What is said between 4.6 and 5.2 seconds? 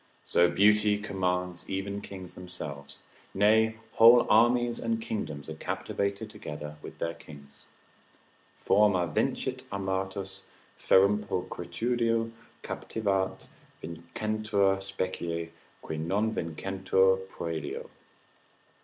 and